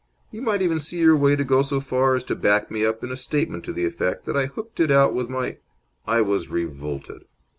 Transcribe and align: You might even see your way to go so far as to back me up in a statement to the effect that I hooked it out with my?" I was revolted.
You 0.31 0.41
might 0.41 0.63
even 0.63 0.79
see 0.79 0.97
your 0.97 1.15
way 1.15 1.35
to 1.35 1.43
go 1.43 1.61
so 1.61 1.79
far 1.79 2.15
as 2.15 2.23
to 2.23 2.35
back 2.35 2.71
me 2.71 2.83
up 2.83 3.03
in 3.03 3.11
a 3.11 3.15
statement 3.15 3.63
to 3.65 3.71
the 3.71 3.85
effect 3.85 4.25
that 4.25 4.35
I 4.35 4.47
hooked 4.47 4.79
it 4.79 4.89
out 4.89 5.13
with 5.13 5.29
my?" 5.29 5.57
I 6.07 6.21
was 6.21 6.49
revolted. 6.49 7.25